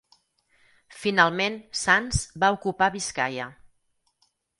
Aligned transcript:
Finalment 1.01 1.59
Sanç 1.81 2.21
va 2.45 2.49
ocupar 2.57 2.87
Biscaia. 2.97 3.47